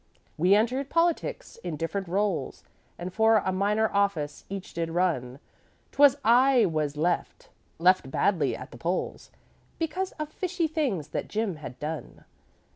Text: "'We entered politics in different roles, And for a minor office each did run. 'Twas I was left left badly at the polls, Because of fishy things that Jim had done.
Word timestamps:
"'We 0.35 0.55
entered 0.55 0.89
politics 0.89 1.57
in 1.63 1.75
different 1.77 2.07
roles, 2.07 2.63
And 2.97 3.13
for 3.13 3.37
a 3.37 3.51
minor 3.51 3.87
office 3.93 4.45
each 4.49 4.73
did 4.73 4.89
run. 4.89 5.37
'Twas 5.91 6.15
I 6.25 6.65
was 6.65 6.97
left 6.97 7.49
left 7.77 8.09
badly 8.09 8.55
at 8.55 8.71
the 8.71 8.79
polls, 8.79 9.29
Because 9.77 10.11
of 10.13 10.29
fishy 10.31 10.67
things 10.67 11.09
that 11.09 11.27
Jim 11.27 11.57
had 11.57 11.77
done. 11.79 12.25